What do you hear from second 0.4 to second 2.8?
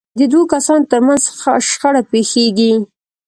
کسانو ترمنځ شخړه پېښېږي.